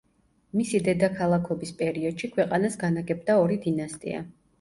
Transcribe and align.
მისი 0.59 0.79
დედაქალაქობის 0.85 1.73
პერიოდში 1.81 2.29
ქვეყანას 2.37 2.79
განაგებდა 2.85 3.37
ორი 3.43 3.59
დინასტია. 3.67 4.25